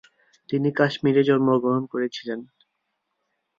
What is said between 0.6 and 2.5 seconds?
কাশ্মীরে জন্মগ্রহণ করেছিলেন।